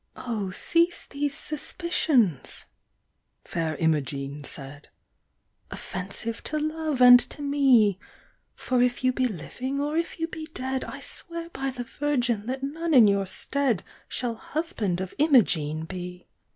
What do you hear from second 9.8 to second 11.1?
if you be dead, I